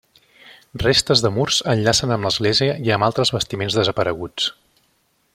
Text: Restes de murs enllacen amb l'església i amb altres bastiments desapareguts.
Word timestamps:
Restes 0.83 1.21
de 1.25 1.29
murs 1.35 1.59
enllacen 1.73 2.13
amb 2.15 2.27
l'església 2.29 2.77
i 2.87 2.91
amb 2.95 3.07
altres 3.11 3.33
bastiments 3.35 3.77
desapareguts. 3.81 4.49